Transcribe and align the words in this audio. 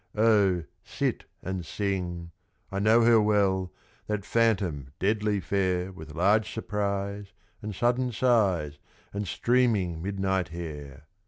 Oh! 0.17 0.63
sit 0.83 1.25
and 1.43 1.63
sing 1.63 2.31
I 2.71 2.79
know 2.79 3.03
her 3.03 3.21
well, 3.21 3.71
that 4.07 4.25
phantom 4.25 4.87
deadly 4.97 5.39
fair 5.39 5.91
With 5.91 6.15
large 6.15 6.51
surprise, 6.51 7.33
and 7.61 7.75
sudden 7.75 8.11
sighs, 8.11 8.79
and 9.13 9.27
streaming 9.27 10.01
midnight 10.01 10.47
hair! 10.47 11.03